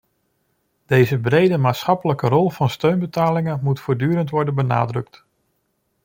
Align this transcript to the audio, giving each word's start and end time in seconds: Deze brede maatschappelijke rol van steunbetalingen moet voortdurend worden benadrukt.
Deze 0.85 1.19
brede 1.19 1.57
maatschappelijke 1.57 2.27
rol 2.27 2.49
van 2.49 2.69
steunbetalingen 2.69 3.59
moet 3.63 3.79
voortdurend 3.79 4.29
worden 4.29 4.55
benadrukt. 4.55 5.25